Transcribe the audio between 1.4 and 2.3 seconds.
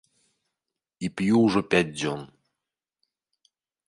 ўжо пяць дзён.